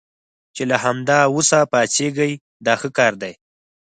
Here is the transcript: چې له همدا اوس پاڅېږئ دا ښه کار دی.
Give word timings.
چې 0.55 0.63
له 0.69 0.77
همدا 0.83 1.19
اوس 1.33 1.49
پاڅېږئ 1.71 2.31
دا 2.65 2.73
ښه 2.81 2.89
کار 2.97 3.13
دی. 3.21 3.33